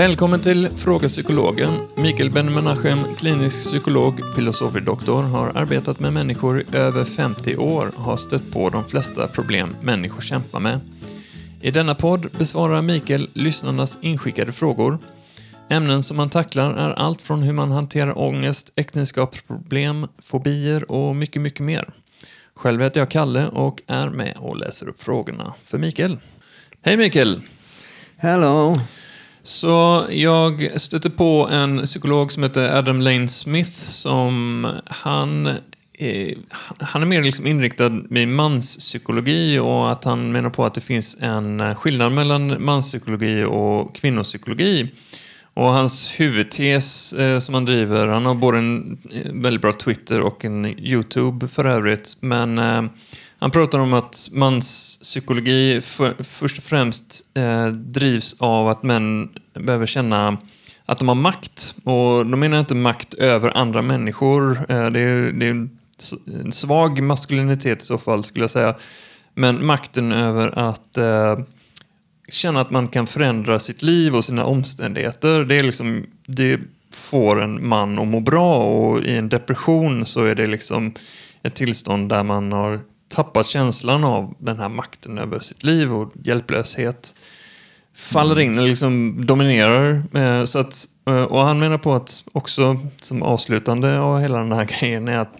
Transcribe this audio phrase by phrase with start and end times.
[0.00, 1.80] Välkommen till Fråga Psykologen.
[1.96, 8.16] Mikael Ben-Menachem, klinisk psykolog, filosofie-doktor, har arbetat med människor i över 50 år och har
[8.16, 10.80] stött på de flesta problem människor kämpar med.
[11.60, 14.98] I denna podd besvarar Mikael lyssnarnas inskickade frågor.
[15.68, 21.42] Ämnen som man tacklar är allt från hur man hanterar ångest, äktenskapsproblem, fobier och mycket,
[21.42, 21.90] mycket mer.
[22.54, 26.18] Själv heter jag Kalle och är med och läser upp frågorna för Mikael.
[26.82, 27.42] Hej Mikael!
[28.16, 28.74] Hello.
[29.50, 35.46] Så jag stötte på en psykolog som heter Adam Lane Smith som han
[35.98, 36.34] är,
[36.78, 41.16] han är mer liksom inriktad vid manspsykologi och att han menar på att det finns
[41.20, 44.88] en skillnad mellan manspsykologi och kvinnopsykologi.
[45.54, 50.20] Och hans huvudtes eh, som han driver, han har både en eh, väldigt bra Twitter
[50.20, 52.82] och en YouTube för övrigt, men eh,
[53.40, 59.86] han pratar om att manspsykologi för, först och främst eh, drivs av att män behöver
[59.86, 60.38] känna
[60.84, 61.74] att de har makt.
[61.84, 64.58] Och då menar jag inte makt över andra människor.
[64.68, 65.68] Eh, det, är, det är
[66.44, 68.74] en svag maskulinitet i så fall, skulle jag säga.
[69.34, 71.38] Men makten över att eh,
[72.28, 75.44] känna att man kan förändra sitt liv och sina omständigheter.
[75.44, 76.60] Det, är liksom, det
[76.92, 80.94] får en man att må bra och i en depression så är det liksom
[81.42, 82.80] ett tillstånd där man har
[83.10, 87.14] tappat känslan av den här makten över sitt liv och hjälplöshet
[87.94, 90.02] faller in och liksom dominerar.
[90.14, 94.52] Eh, så att, eh, och han menar på att också som avslutande av hela den
[94.52, 95.36] här grejen är att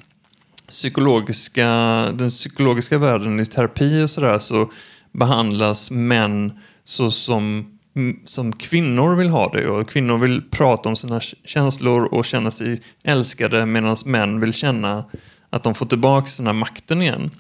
[0.69, 1.67] psykologiska,
[2.15, 4.71] den psykologiska världen i terapi och sådär så
[5.13, 6.53] behandlas män
[6.85, 9.69] så som, mm, som kvinnor vill ha det.
[9.69, 15.05] Och kvinnor vill prata om sina känslor och känna sig älskade medan män vill känna
[15.51, 17.31] att de får tillbaka den här makten igen.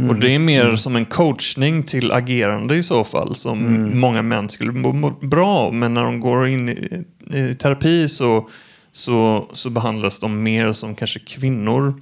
[0.00, 0.10] Mm.
[0.10, 0.76] Och det är mer mm.
[0.76, 4.00] som en coachning till agerande i så fall, som mm.
[4.00, 5.74] många män skulle må bra av.
[5.74, 8.48] Men när de går in i, i terapi så,
[8.92, 11.94] så, så behandlas de mer som kanske kvinnor.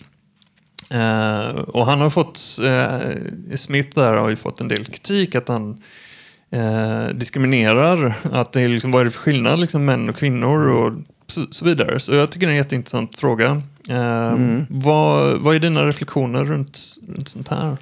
[0.95, 5.49] Uh, och han har fått, uh, Smith där har ju fått en del kritik att
[5.49, 5.83] han
[6.57, 8.15] uh, diskriminerar.
[8.33, 10.93] Att det är liksom, vad är det för skillnad liksom män och kvinnor och
[11.27, 12.01] så, så vidare.
[12.01, 13.63] Så jag tycker det är en jätteintressant fråga.
[13.89, 14.67] Mm.
[14.71, 16.79] Vad, vad är dina reflektioner runt,
[17.09, 17.77] runt sånt här?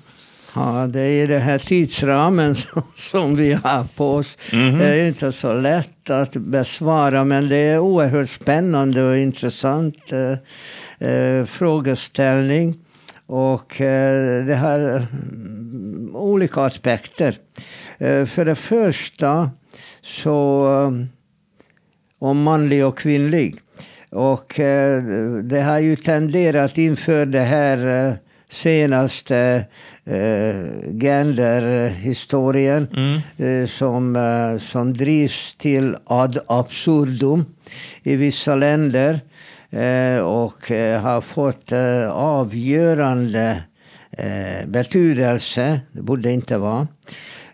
[0.56, 4.38] Ja, det är den här tidsramen som, som vi har på oss.
[4.52, 4.78] Mm.
[4.78, 11.08] Det är inte så lätt att besvara, men det är oerhört spännande och intressant eh,
[11.08, 12.78] eh, frågeställning.
[13.26, 17.36] Och eh, det har mm, olika aspekter.
[17.98, 19.50] Eh, för det första
[20.00, 21.06] så eh,
[22.18, 23.56] om manlig och kvinnlig.
[24.10, 25.02] Och eh,
[25.42, 28.16] det har ju tenderat inför det här
[28.48, 29.64] senaste
[30.06, 30.56] eh,
[31.00, 33.20] genderhistorien mm.
[33.36, 37.44] eh, som, eh, som drivs till ad absurdum
[38.02, 39.20] i vissa länder
[40.22, 40.68] och
[41.02, 41.72] har fått
[42.12, 43.62] avgörande
[44.66, 45.80] betydelse.
[45.92, 46.88] Det borde inte vara.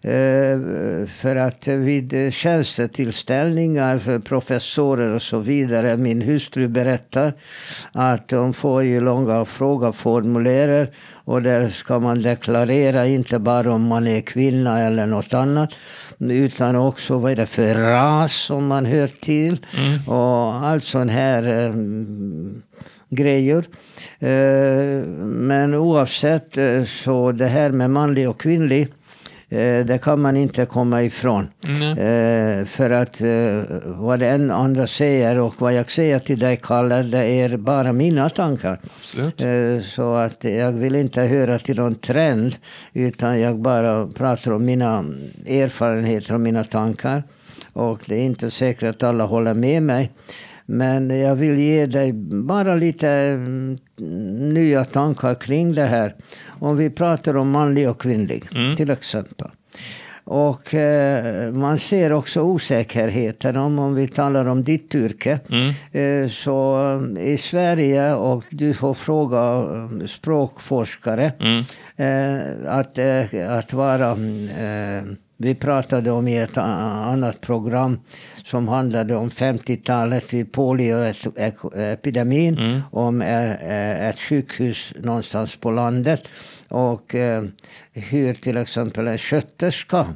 [0.04, 7.32] Eh, för att vid tjänstetillställningar för professorer och så vidare, min hustru berättar
[7.92, 10.90] att de får ju långa frågeformulärer
[11.24, 15.74] och där ska man deklarera inte bara om man är kvinna eller något annat
[16.18, 20.08] utan också vad är det för ras som man hör till mm.
[20.08, 21.74] och allt sån här eh,
[23.10, 23.64] grejer.
[24.18, 28.88] Eh, men oavsett så det här med manlig och kvinnlig
[29.86, 31.48] det kan man inte komma ifrån.
[31.64, 32.66] Mm.
[32.66, 37.24] För att eh, vad den andra säger och vad jag säger till dig, Kalle, det
[37.24, 38.80] är bara mina tankar.
[38.84, 39.86] Absolut.
[39.86, 42.56] Så att jag vill inte höra till någon trend,
[42.92, 45.04] utan jag bara pratar om mina
[45.46, 47.22] erfarenheter och mina tankar.
[47.72, 50.12] Och det är inte säkert att alla håller med mig.
[50.66, 53.78] Men jag vill ge dig bara lite mm,
[54.54, 56.14] nya tankar kring det här.
[56.62, 58.76] Om vi pratar om manlig och kvinnlig, mm.
[58.76, 59.48] till exempel.
[60.24, 65.40] Och eh, man ser också osäkerheten om, om vi talar om ditt yrke.
[65.50, 66.24] Mm.
[66.24, 66.76] Eh, så
[67.16, 71.64] eh, i Sverige, och du får fråga eh, språkforskare, mm.
[71.96, 74.16] eh, att, eh, att vara
[75.42, 78.00] vi pratade om i ett annat program
[78.44, 82.58] som handlade om 50-talet vid polioepidemin.
[82.58, 82.80] Mm.
[82.90, 86.28] Om ett sjukhus någonstans på landet.
[86.68, 87.42] och eh,
[87.92, 90.06] hur till exempel en sköterska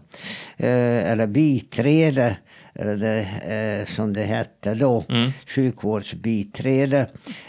[0.56, 2.37] eh, eller biträde
[2.78, 3.20] eller det,
[3.55, 5.31] eh, som det hette då, mm.
[5.46, 7.06] sjukvårdsbiträde.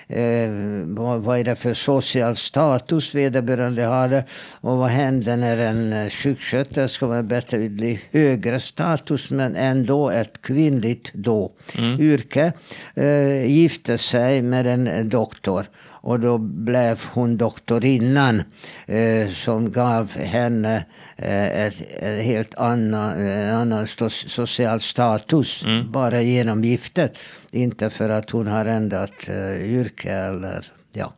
[0.08, 0.50] Eh,
[0.86, 4.26] vad, vad är det för social status vederbörande hade
[4.62, 11.12] och vad händer när en eh, sjuksköterska med betydligt högre status men ändå ett kvinnligt
[11.14, 12.02] då mm.
[12.02, 12.54] yrke
[12.96, 15.66] eh, gifte sig med en doktor.
[16.07, 18.44] Och då blev hon doktorinnan
[18.86, 25.63] eh, som gav henne eh, ett, ett, helt annan, en annan social status.
[25.65, 25.92] Mm.
[25.92, 27.18] Bara genom giftet.
[27.51, 31.13] Inte för att hon har ändrat eh, yrke eller ja.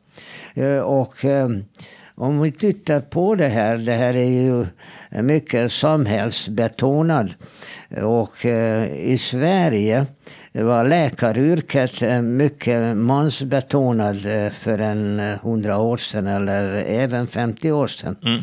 [0.54, 1.50] Eh, och eh,
[2.16, 4.66] om vi tittar på det här, det här är ju
[5.22, 7.34] mycket samhällsbetonad.
[8.04, 10.06] Och eh, i Sverige
[10.64, 17.88] var läkaryrket mycket mansbetonad eh, för en eh, hundra år sedan eller även 50 år
[17.88, 18.16] sedan.
[18.24, 18.42] Mm.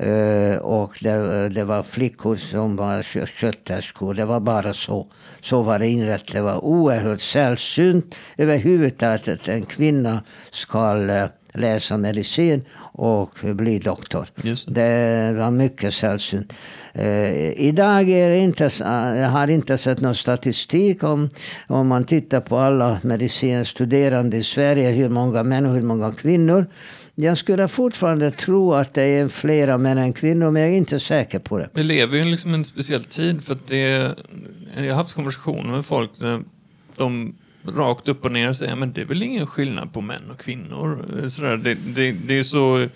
[0.00, 4.14] Uh, och det, det, var flickor som var sköterskor.
[4.14, 5.06] Det var bara så.
[5.40, 6.32] Så var det inrättat.
[6.32, 14.26] Det var oerhört sällsynt överhuvudtaget att en kvinna ska uh, läsa medicin och bli doktor.
[14.66, 16.52] Det var mycket sällsynt.
[16.92, 21.28] Eh, idag är inte, jag har inte sett någon statistik om,
[21.66, 26.66] om man tittar på alla medicinstuderande i Sverige, hur många män och hur många kvinnor.
[27.14, 31.00] Jag skulle fortfarande tro att det är flera män än kvinnor, men jag är inte
[31.00, 31.68] säker på det.
[31.72, 34.14] Vi lever ju liksom en speciell tid, för att det,
[34.76, 36.10] jag har haft konversationer med folk
[36.96, 37.34] de
[37.66, 41.06] rakt upp och ner säga, men det är väl ingen skillnad på män och kvinnor.
[41.18, 42.86] Eh, sådär, det, det, det är så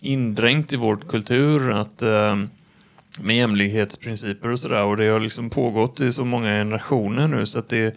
[0.00, 2.36] indränkt i vår kultur att eh,
[3.20, 4.84] med jämlikhetsprinciper och sådär.
[4.84, 7.96] Och det har liksom pågått i så många generationer nu så att det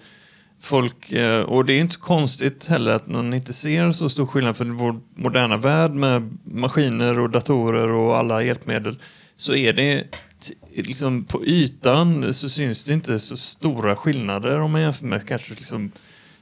[0.60, 4.57] folk, eh, och det är inte konstigt heller att man inte ser så stor skillnad.
[4.57, 8.98] För vår moderna värld med maskiner och datorer och alla hjälpmedel
[9.36, 10.04] så är det
[10.75, 15.54] liksom på ytan så syns det inte så stora skillnader om man jämför med kanske
[15.54, 15.92] liksom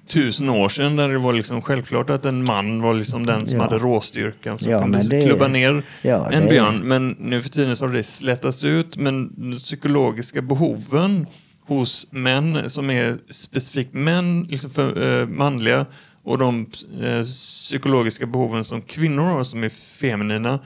[0.07, 3.57] tusen år sedan där det var liksom självklart att en man var liksom den som
[3.57, 3.63] ja.
[3.63, 6.79] hade råstyrkan som ja, kunde det, klubba ner ja, en björn.
[6.79, 8.97] Men nu för tiden så har det slätats ut.
[8.97, 11.27] Men de psykologiska behoven
[11.67, 15.85] hos män som är specifikt män, liksom för, äh, manliga
[16.23, 16.67] och de
[17.01, 20.59] äh, psykologiska behoven som kvinnor har som är feminina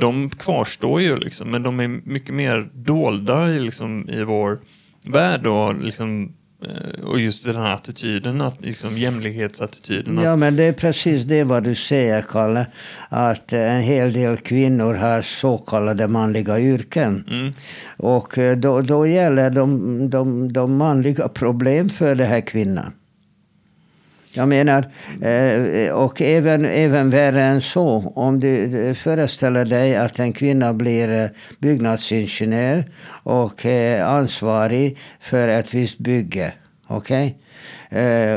[0.00, 4.58] de kvarstår ju liksom, men de är mycket mer dolda i, liksom, i vår
[5.04, 6.32] värld och, liksom,
[6.64, 10.18] eh, och just den här attityden, att, liksom, jämlikhetsattityden.
[10.22, 12.66] Ja, men det är precis det vad du säger, Kalle.
[13.08, 17.24] Att en hel del kvinnor har så kallade manliga yrken.
[17.30, 17.52] Mm.
[17.96, 22.92] Och eh, då, då gäller de, de, de manliga problem för den här kvinnan.
[24.36, 24.90] Jag menar,
[25.22, 28.12] eh, och även, även värre än så.
[28.14, 31.28] Om du föreställer dig att en kvinna blir eh,
[31.58, 32.84] byggnadsingenjör
[33.22, 36.52] och eh, ansvarig för ett visst bygge.
[36.88, 37.34] Okay?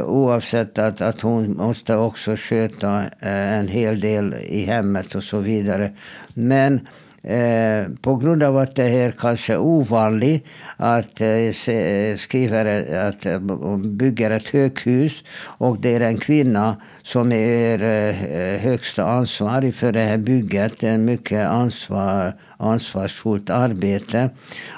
[0.03, 5.91] oavsett att, att hon måste också sköta en hel del i hemmet och så vidare.
[6.33, 6.87] Men
[7.29, 10.45] Eh, på grund av att det är kanske ovanligt
[10.77, 12.61] att eh, eh skriva
[13.07, 13.39] att eh,
[13.77, 15.23] bygger ett höghus
[15.57, 20.79] och det är en kvinna som är eh, högsta ansvarig för det här bygget.
[20.79, 24.29] Det är ett mycket ansvar, ansvarsfullt arbete.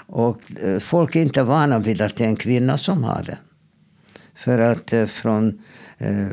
[0.08, 3.38] Och eh, folk är inte vana vid att det är en kvinna som har det.
[4.36, 5.62] För att från
[6.04, 6.28] Eh,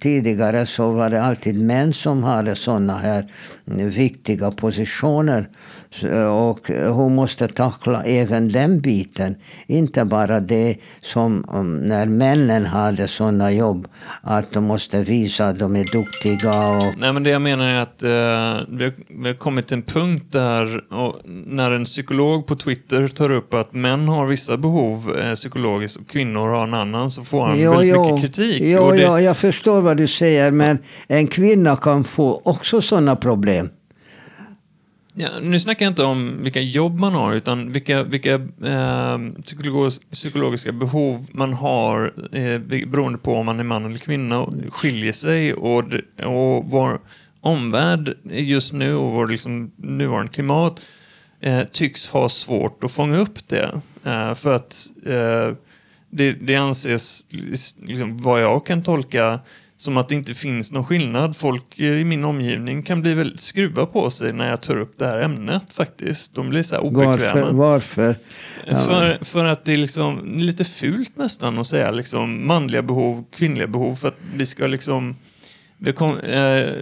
[0.00, 3.32] tidigare så var det alltid män som hade sådana här
[3.90, 5.48] viktiga positioner.
[6.30, 9.36] Och hon måste tackla även den biten.
[9.66, 11.44] Inte bara det som
[11.82, 13.88] när männen hade sådana jobb.
[14.22, 16.68] Att de måste visa att de är duktiga.
[16.68, 16.98] Och...
[16.98, 19.82] Nej, men det jag menar är att eh, vi, har, vi har kommit till en
[19.82, 20.84] punkt där
[21.46, 26.08] när en psykolog på Twitter tar upp att män har vissa behov eh, psykologiskt och
[26.08, 28.04] kvinnor har en annan så får han jo, väldigt jo.
[28.04, 28.62] mycket kritik.
[28.64, 29.00] Jo, det...
[29.00, 30.50] ja, jag förstår vad du säger.
[30.50, 30.78] Men
[31.08, 33.70] en kvinna kan få också sådana problem.
[35.14, 40.00] Ja, nu snackar jag inte om vilka jobb man har utan vilka, vilka eh, psykologis
[40.10, 45.54] psykologiska behov man har eh, beroende på om man är man eller kvinna skiljer sig
[45.54, 45.84] och,
[46.24, 47.00] och vår
[47.40, 50.80] omvärld just nu och vår liksom, nuvarande klimat
[51.40, 53.80] eh, tycks ha svårt att fånga upp det.
[54.04, 55.56] Eh, för att eh,
[56.10, 57.24] det, det anses,
[57.82, 59.40] liksom, vad jag kan tolka,
[59.80, 61.36] som att det inte finns någon skillnad.
[61.36, 65.06] Folk i min omgivning kan bli väldigt skruva på sig när jag tar upp det
[65.06, 66.34] här ämnet faktiskt.
[66.34, 67.52] De blir så här obekväma.
[67.52, 67.52] Varför?
[67.52, 68.16] Varför?
[68.66, 68.76] Ja.
[68.76, 73.66] För, för att det är liksom lite fult nästan att säga liksom manliga behov, kvinnliga
[73.66, 73.96] behov.
[73.96, 75.16] För att vi ska liksom
[75.92, 76.74] kom, eh,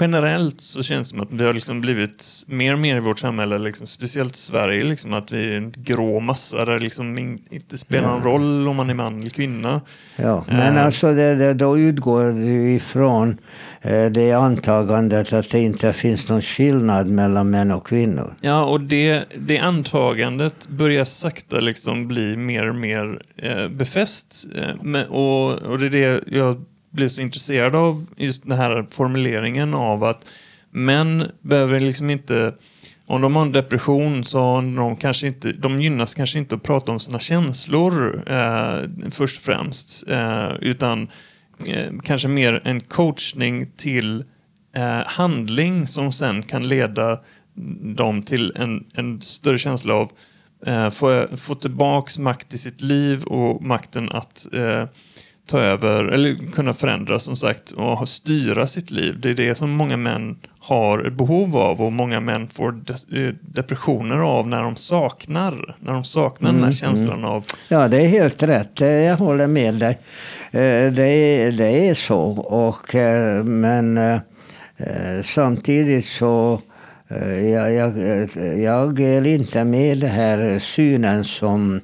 [0.00, 3.18] generellt så känns det som att vi har liksom blivit mer och mer i vårt
[3.18, 7.42] samhälle, liksom, speciellt Sverige, liksom, att vi är en grå massa där det liksom in,
[7.50, 9.80] inte spelar någon roll om man är man eller kvinna.
[10.16, 10.84] Ja, men Eh.
[10.84, 13.38] alltså det, det, då utgår du ifrån
[13.82, 18.34] eh, det antagandet att det inte finns någon skillnad mellan män och kvinnor.
[18.40, 24.46] Ja, och det, det antagandet börjar sakta liksom bli mer och mer eh, befäst.
[24.56, 28.86] Eh, men, och, och det är det jag blir så intresserad av, just den här
[28.90, 30.26] formuleringen av att
[30.70, 32.54] män behöver liksom inte,
[33.06, 36.62] om de har en depression så har de kanske inte, de gynnas kanske inte att
[36.62, 41.08] prata om sina känslor eh, först och främst, eh, utan
[41.66, 44.24] eh, kanske mer en coachning till
[44.76, 47.20] eh, handling som sen kan leda
[47.94, 50.12] dem till en, en större känsla av
[50.66, 54.84] eh, få, få tillbaks makt i sitt liv och makten att eh,
[55.50, 59.20] ta över, eller kunna förändra som sagt och styra sitt liv.
[59.20, 62.92] Det är det som många män har behov av och många män får de,
[63.26, 67.96] eh, depressioner av när de saknar, när de saknar den här känslan av Ja, det
[68.02, 68.80] är helt rätt.
[68.80, 69.98] Jag håller med dig.
[70.50, 72.20] Eh, Det är, det är så.
[72.40, 74.00] Och, eh, men
[75.24, 76.60] samtidigt så
[77.52, 77.98] jag, jag,
[78.58, 81.80] jag är inte med den här synen som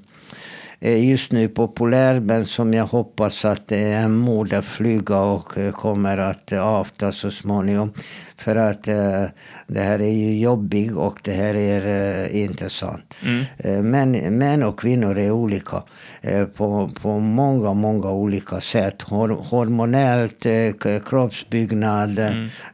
[0.81, 5.73] Eh, just nu populär men som jag hoppas att det är en modefluga och eh,
[5.73, 7.93] kommer att avta så småningom.
[8.37, 9.25] För att eh,
[9.67, 13.15] det här är ju jobbigt och det här är eh, intressant.
[13.59, 15.83] Eh, män, män och kvinnor är olika
[16.21, 19.03] eh, på, på många, många olika sätt.
[19.03, 22.19] Hor, hormonellt, eh, kroppsbyggnad,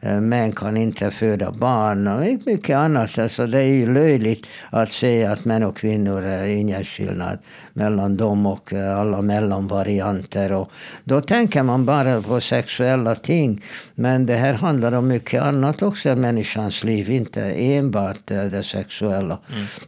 [0.01, 3.19] eh, män kan inte föda barn och mycket annat.
[3.19, 7.37] Alltså det är ju löjligt att säga att män och kvinnor är ingen skillnad
[7.73, 10.51] mellan dem och alla mellanvarianter.
[10.51, 10.71] Och
[11.03, 13.63] då tänker man bara på sexuella ting.
[13.95, 18.63] Men det här handlar om mycket annat också i människans liv, inte enbart eh, det
[18.63, 19.39] sexuella.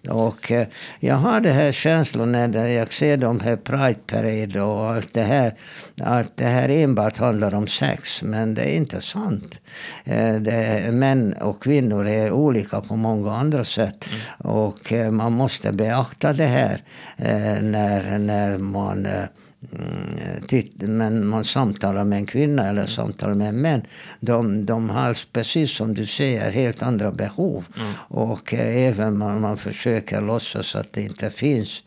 [0.10, 0.68] Och eh,
[1.00, 5.22] jag har den här känslan när jag ser de här Pride Parade och allt det
[5.22, 5.54] här,
[6.02, 8.24] att det här enbart handlar om sex.
[8.24, 9.62] Men det är inte sant.
[10.04, 14.06] Eh, Det män och kvinnor är olika på många andra sätt.
[14.38, 16.82] Och eh, man måste beakta det här
[17.62, 19.28] när, när man Mm,
[20.76, 23.82] men man samtalar med en kvinna eller samtalar med en män.
[24.20, 27.66] De, de har, precis som du säger, helt andra behov.
[28.08, 31.84] Och eh, även man, man försöker låtsas att det inte finns.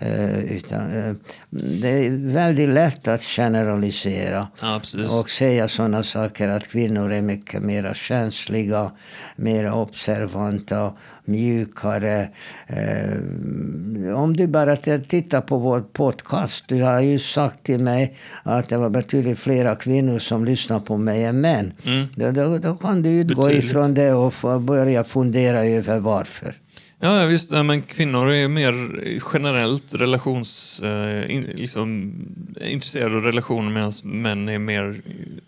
[0.00, 1.14] Eh, utan, eh,
[1.50, 4.48] det är väldigt lätt att generalisera.
[4.60, 4.80] Ja.
[5.20, 8.90] Och säga sådana saker att kvinnor är mycket mer känsliga,
[9.36, 10.92] mer observanta,
[11.24, 12.28] mjukare.
[12.66, 16.64] Eh, om du bara tittar på vår podcast.
[16.68, 20.96] Du har ju sagt till mig att det var betydligt flera kvinnor som lyssnar på
[20.96, 21.72] mig än män.
[22.14, 23.64] Då, då, då kan du utgå Betydligt.
[23.64, 26.54] ifrån det och börja fundera över varför.
[27.00, 27.50] Ja, visst.
[27.52, 29.00] ja, Men kvinnor är mer
[29.32, 32.14] generellt relations, eh, in, liksom,
[32.60, 35.00] intresserade av relationer medan män är mer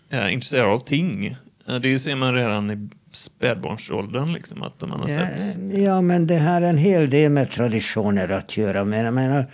[0.09, 1.35] eh, intresserade av ting.
[1.67, 5.57] Eh, Det ser man redan i spädbarnsåldern, liksom, att man har Ja, sett.
[5.79, 8.85] ja, men det har en hel del med traditioner att göra.
[8.85, 9.45] Men jag menar, eh,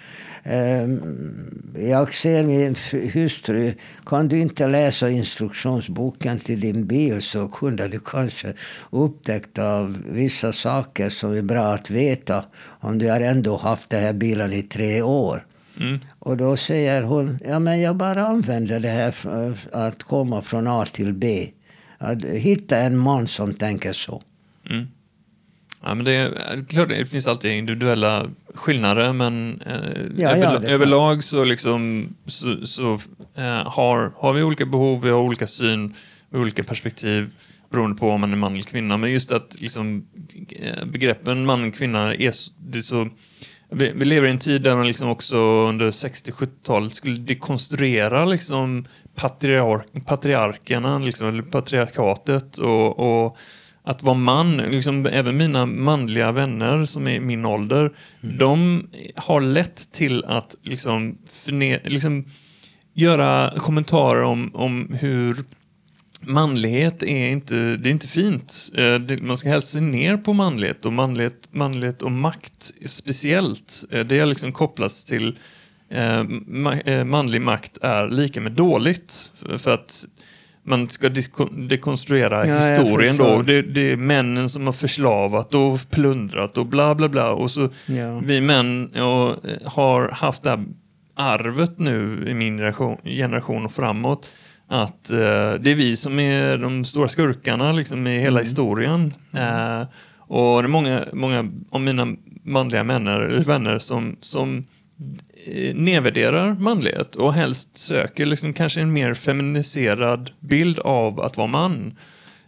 [1.78, 2.76] jag ser min
[3.14, 3.74] hustru,
[4.06, 8.54] kan du inte läsa instruktionsboken till din bil så kunde du kanske
[8.90, 14.14] upptäcka vissa saker som är bra att veta om du har ändå haft den här
[14.14, 15.46] bilen i tre år.
[15.80, 16.00] Mm.
[16.20, 20.68] Och då säger hon, ja men jag bara använder det här för att komma från
[20.68, 21.50] A till B.
[21.98, 24.24] Att hitta en man som tänker så.
[24.70, 24.88] Mm.
[25.86, 30.70] Ja, men det, är, klart, det finns alltid individuella skillnader, men eh, Ja, över, ja,
[30.70, 32.94] överlag så, liksom, så, så
[33.36, 35.94] eh, har, har vi olika behov, vi har olika syn,
[36.32, 37.30] olika perspektiv
[37.70, 38.98] beroende på om man är man eller kvinna.
[38.98, 40.06] Men just att liksom,
[40.50, 42.32] eh, begreppen man och kvinna är
[42.82, 43.10] så
[43.70, 48.86] vi, vi lever i en tid där man liksom också under 60-70-talet skulle dekonstruera liksom
[49.16, 53.38] patriark, patriarkerna, liksom, eller patriarkatet och, och
[53.86, 58.84] att vara man, liksom, även mina manliga vänner som är min ålder, de
[59.16, 62.26] har lätt till att liksom, förne, liksom,
[62.94, 65.44] göra kommentarer om, om hur
[66.22, 68.72] manlighet är inte, det är inte fint.
[68.74, 73.84] Eh, man ska helst se ner på manlighet och manlighet, manlighet och makt speciellt.
[73.92, 75.40] Eh, det är liksom kopplats till
[75.90, 79.32] eh, ma, manlig makt är lika med dåligt.
[79.58, 80.06] För att
[80.66, 81.10] man ska
[81.52, 83.42] dekonstruera Ja, historien då.
[83.42, 87.32] Det, det är männen som har förslavat och plundrat och bla bla bla.
[87.32, 88.20] Och så Ja.
[88.26, 90.66] vi män ja, har haft det här
[91.16, 94.28] arvet nu i min generation, generation och framåt.
[94.68, 95.18] att eh,
[95.60, 98.44] det är vi som är de stora skurkarna liksom, i hela Mm.
[98.44, 99.14] historien.
[99.34, 99.82] Eh,
[100.18, 102.08] och det är många, många av mina
[102.44, 104.66] manliga eller vänner som, som
[105.74, 111.94] nedvärderar manlighet och helst söker liksom kanske en mer feminiserad bild av att vara man.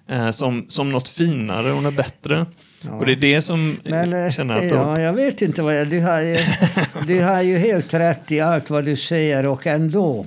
[0.10, 2.46] Eh, som, som något finare och något bättre.
[2.92, 4.72] Och det är det som Men jag eh, känner att...
[4.72, 5.90] ja, jag vet inte vad jag...
[5.90, 6.38] Du har, ju,
[7.08, 10.26] du har ju helt rätt i allt vad du säger och ändå.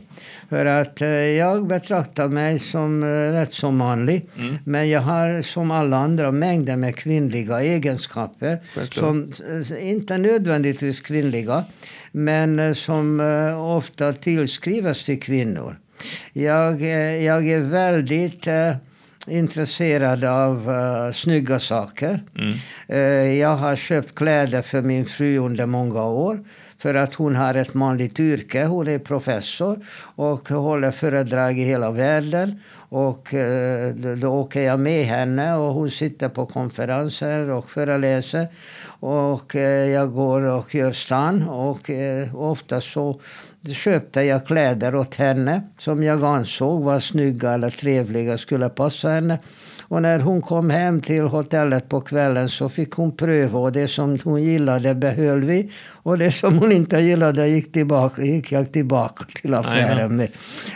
[0.50, 4.28] För att eh, jag betraktar mig som eh, rätt så manlig.
[4.38, 4.58] Mm.
[4.64, 8.58] Men jag har som alla andra mängder med kvinnliga egenskaper.
[8.74, 8.94] Självklart.
[8.94, 9.32] Som
[9.70, 11.64] eh, inte nödvändigtvis kvinnliga.
[12.12, 13.20] Men som
[13.76, 15.76] ofta tillskrivs till kvinnor.
[16.32, 16.82] Jag,
[17.22, 18.46] jag är väldigt
[19.26, 22.22] intresserad av uh, snygga saker.
[22.38, 22.52] Mm.
[22.88, 26.44] Eh, jag har köpt kläder för min fru under många år.
[26.80, 28.64] För att hon har ett manligt yrke.
[28.64, 32.60] Hon är professor och håller föredrag i hela världen.
[32.88, 38.48] Och eh, då, åker jag med henne och hon sitter på konferenser och föreläser.
[39.00, 43.20] Och eh, jag går och gör stan och eh, ofta så
[43.74, 49.38] köpte jag kläder åt henne som jag ansåg var snygga eller trevliga skulle passa henne.
[49.90, 53.88] Och när hon kom hem till hotellet på kvällen så fick hon pröva och det
[53.88, 55.70] som hon gillade behöll vi.
[56.02, 60.28] Och det som hon inte gillade gick, tillbaka, gick jag tillbaka till affären med.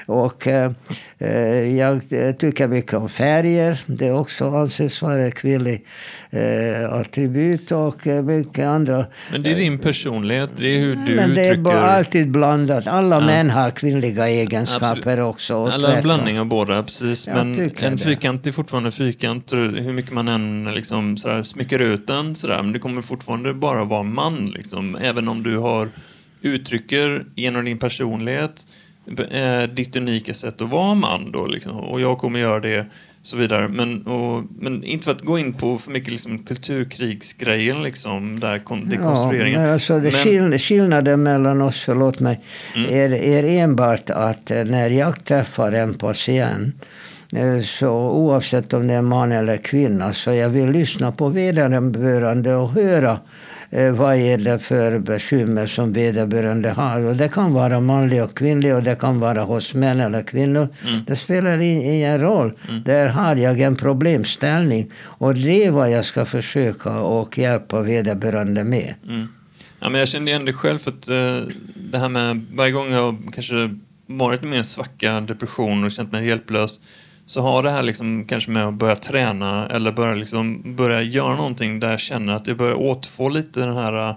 [0.06, 0.70] Och eh,
[1.18, 2.00] eh, jag
[2.38, 3.80] tycker mycket om färger.
[3.86, 5.86] Det också anses vara ett kvinnligt
[6.30, 9.06] eh, attribut och eh, mycket andra.
[9.30, 11.76] Men det är din personlighet, det är hur du Men det är uttrycker...
[11.76, 12.86] alltid blandat.
[12.86, 15.18] Alla män har kvinnliga egenskaper Absolut.
[15.18, 15.64] också.
[15.64, 16.02] Alla tvärtom.
[16.02, 17.26] blandning av båda, precis.
[17.26, 22.06] Jag Men en fyrkant är fortfarande fyrkant, hur mycket man än liksom, sådär, smyckar ut
[22.06, 22.36] den.
[22.36, 22.62] Sådär.
[22.62, 24.96] Men det kommer fortfarande bara vara man, liksom.
[25.00, 25.88] även om du har
[26.42, 28.66] uttrycker genom din personlighet
[29.30, 31.32] eh, ditt unika sätt att vara man.
[31.32, 31.72] Då, liksom.
[31.80, 32.86] Och jag kommer göra det,
[33.22, 33.68] så vidare.
[33.68, 38.58] Men, och, men inte för att gå in på för mycket liksom, kulturkrigsgrejen, liksom, där
[38.58, 39.60] kon- Ja, dekonstrueringen.
[39.62, 42.40] men alltså det Men- skill skillnaden mellan oss, förlåt mig,
[42.76, 42.90] Mm.
[42.94, 46.86] är, är enbart att eh, när jag träffar en patient
[47.64, 52.70] så oavsett om det är man eller kvinna så jag vill lyssna på vederbörande och
[52.70, 53.18] höra
[53.70, 57.04] eh, vad är det för bekymmer som vederbörande har.
[57.04, 60.68] Och det kan vara manlig och kvinnlig och det kan vara hos män eller kvinnor.
[60.86, 61.04] Mm.
[61.06, 62.52] Det spelar ingen roll.
[62.84, 68.64] Där har jag en problemställning och det är vad jag ska försöka och hjälpa vederbörande
[68.64, 68.94] med.
[69.08, 69.28] Mm.
[69.80, 71.54] Ja, men jag kände igen det själv för att eh,
[71.90, 76.26] det här med varje gång jag kanske varit med en svacka, depression och känt mig
[76.26, 76.80] hjälplös
[77.26, 81.36] så har det här liksom kanske med att börja träna eller börja, liksom, börja göra
[81.36, 84.16] någonting där jag känner att jag börjar återfå lite den här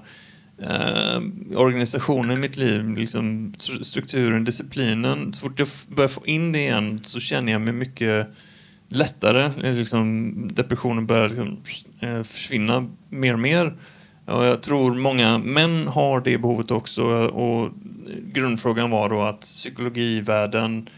[0.61, 1.21] eh,
[1.55, 5.33] organisationen i mitt liv, liksom, strukturen, disciplinen.
[5.33, 8.27] Så fort jag börjar få in det igen så känner jag mig mycket
[8.89, 9.73] lättare.
[9.73, 11.57] Liksom, depressionen börjar liksom,
[11.99, 13.73] eh, försvinna mer och mer.
[14.25, 17.03] Och jag tror många män har det behovet också.
[17.27, 17.71] Och
[18.23, 20.89] grundfrågan var då att psykologivärlden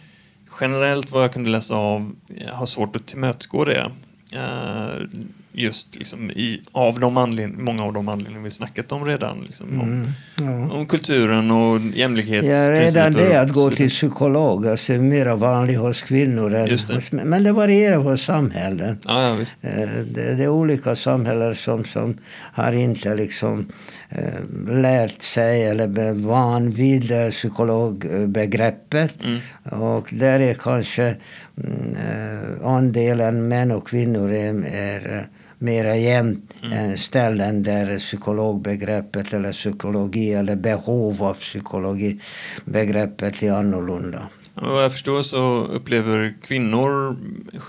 [0.61, 2.15] generellt vad jag kunde läsa av
[2.51, 3.91] har svårt att tillmötesgå det.
[4.35, 5.07] Uh,
[5.51, 9.41] Just liksom i, av de anledning, många av de anledningar vi snackat om redan.
[9.41, 10.05] Liksom, om,
[10.45, 10.73] Ja.
[10.75, 12.71] om kulturen och Ja, jämlikhetsprinciper.
[12.85, 16.93] redan det att gå till psykolog alltså, är mer vanligt hos kvinnor än det.
[16.93, 17.27] hos män.
[17.29, 18.97] Men det varierar hos samhällen.
[19.07, 19.57] Ja, ja, visst.
[19.61, 22.17] Eh, Det, det är olika samhällen som, som
[22.53, 23.67] har inte liksom
[24.09, 29.17] eh, lärt sig eller är van vid psykologbegreppet.
[29.23, 29.39] Mm.
[29.83, 31.15] Och där är kanske
[31.63, 35.27] mm, eh, andelen män och kvinnor är, är
[35.59, 36.77] mera jämnt Mm.
[36.77, 44.21] än ställen där psykologbegreppet eller psykologi eller behov av psykologibegreppet är annorlunda.
[44.53, 47.17] Vad jag förstår så upplever kvinnor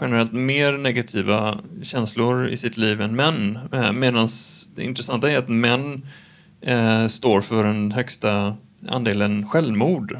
[0.00, 3.59] generellt mer negativa känslor i sitt liv än män.
[3.72, 4.29] Eh, Medan
[4.74, 6.03] det intressanta är att män
[6.61, 8.57] eh, står för den högsta
[8.88, 10.18] andelen självmord.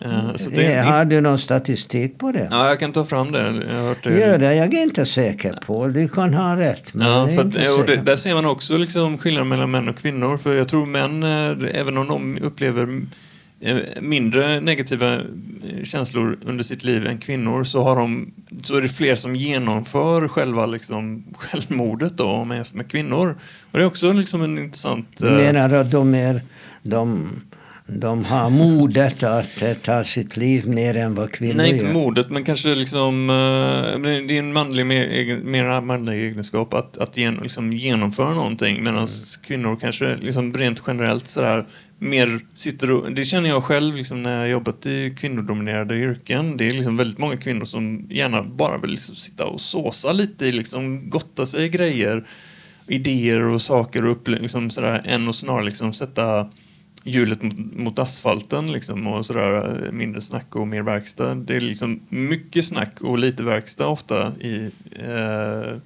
[0.00, 2.48] Eh, så det, Har du någon statistik på det?
[2.50, 3.66] ja, jag kan ta fram det.
[3.70, 4.18] Jag har hört det.
[4.18, 5.88] Gör det, jag är inte säker på.
[5.88, 6.94] Du kan ha rätt.
[6.94, 10.36] Men Ja, för att, det, där ser man också liksom skillnaden mellan män och kvinnor.
[10.36, 13.02] För jag tror män, eh, även om de upplever
[13.60, 15.20] eh, mindre negativa
[15.84, 18.32] känslor under sitt liv än kvinnor så, har de,
[18.62, 23.36] så är det fler som genomför själva liksom, självmordet då med, med kvinnor.
[23.70, 25.06] Och det är också liksom en intressant...
[25.16, 26.42] Du menar att de är,
[26.82, 27.30] de,
[27.90, 31.92] de har modet att eh, ta sitt liv mer än vad kvinnor Nej, inte gör.
[31.92, 33.30] modet, men kanske liksom...
[33.30, 38.76] eh, det är en manlig, mer, manlig egenskap att, att gen, liksom genomföra någonting.
[38.82, 39.08] Medan Mm.
[39.42, 41.66] kvinnor kanske liksom rent generellt sådär
[41.98, 43.12] mer sitter och...
[43.12, 46.56] Det känner jag själv liksom när jag jobbat i kvinnodominerade yrken.
[46.56, 50.46] Det är liksom väldigt många kvinnor som gärna bara vill liksom sitta och såsa lite
[50.46, 52.24] i liksom gotta sig i grejer.
[52.86, 56.48] Idéer och saker och upple- liksom sådär, än och snarare liksom sätta
[57.04, 61.34] hjulet mot, mot asfalten liksom och sådär mindre snack och mer verkstad.
[61.34, 65.76] Det är liksom mycket snack och lite verkstad ofta i, eh,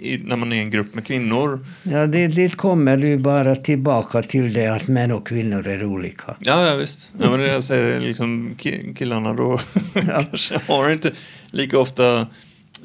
[0.00, 1.66] i, när man är en grupp med kvinnor.
[1.82, 6.36] Ja, det, det kommer ju bara tillbaka till det att män och kvinnor är olika.
[6.40, 7.12] Ja, ja visst.
[7.20, 9.58] Ja, men det jag säger, liksom, ki- killarna då
[9.94, 11.12] kanske har inte
[11.50, 12.26] lika ofta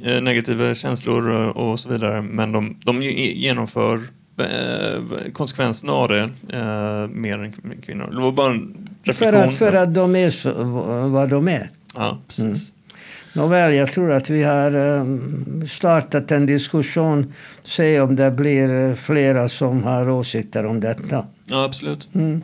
[0.04, 2.22] eh, negativa känslor och, så vidare.
[2.22, 4.00] Men de, de ge- genomför
[5.34, 7.54] konsekvenserna av det eh, mer än
[7.86, 8.10] kvinnor.
[8.12, 9.50] Det var bara en För reflektion.
[9.50, 10.54] att, för att de är så,
[11.10, 11.70] vad de är.
[11.96, 12.74] Ja, precis.
[13.36, 17.34] Nåväl, jag tror att vi har um, startat en diskussion.
[17.64, 21.26] Se om det blir eh, flera som har åsikter om detta.
[21.46, 22.10] Ja, absolut.
[22.14, 22.42] Mm.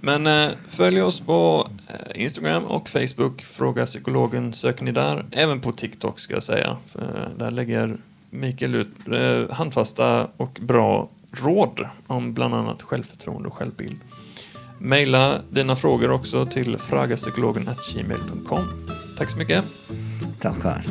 [0.00, 3.42] Men eh, följ oss på eh, Instagram och Facebook.
[3.42, 5.24] Fråga psykologen söker ni där.
[5.30, 6.76] Även på TikTok ska jag säga.
[6.86, 7.96] För, eh, där lägger
[8.30, 11.08] Mikael ut eh, handfasta och bra
[11.44, 14.00] råd om bland annat självförtroende och självbild.
[14.78, 18.64] Maila dina frågor också till fragapsykologen.gmail.com.
[19.18, 19.64] Tack så mycket.
[20.40, 20.84] Tackar.